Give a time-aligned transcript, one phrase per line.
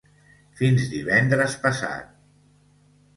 [0.61, 2.09] Fins divendres passat.